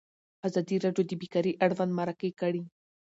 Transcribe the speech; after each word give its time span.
ازادي 0.47 0.75
راډیو 0.85 1.03
د 1.07 1.11
بیکاري 1.21 1.51
اړوند 1.65 1.91
مرکې 1.99 2.29
کړي. 2.39 2.63